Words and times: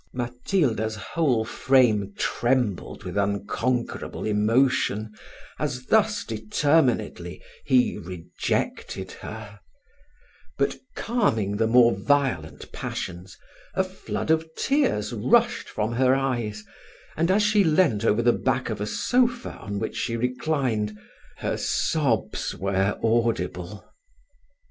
Matilda's 0.13 0.95
whole 0.95 1.45
frame 1.45 2.15
trembled 2.17 3.03
with 3.03 3.19
unconquerable 3.19 4.25
emotion, 4.25 5.13
as 5.59 5.85
thus 5.85 6.23
determinedly 6.25 7.39
he 7.65 7.99
rejected 7.99 9.11
her; 9.21 9.59
but, 10.57 10.75
calming 10.95 11.57
the 11.57 11.67
more 11.67 11.91
violent 11.93 12.71
passions, 12.71 13.37
a 13.75 13.83
flood 13.83 14.31
of 14.31 14.49
tears 14.55 15.13
rushed 15.13 15.69
from 15.69 15.91
her 15.91 16.15
eyes; 16.15 16.63
and, 17.15 17.29
as 17.29 17.43
she 17.43 17.63
leant 17.63 18.03
over 18.03 18.23
the 18.23 18.33
back 18.33 18.71
of 18.71 18.81
a 18.81 18.87
sofa 18.87 19.51
on 19.57 19.77
which 19.77 19.95
she 19.95 20.17
reclined, 20.17 20.97
her 21.37 21.57
sobs 21.57 22.55
were 22.55 22.97
audible. 23.03 23.87